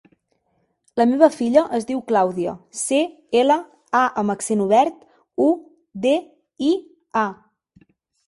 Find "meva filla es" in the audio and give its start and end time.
1.09-1.83